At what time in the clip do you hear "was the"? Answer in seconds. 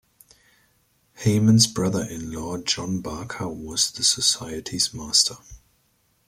3.49-4.03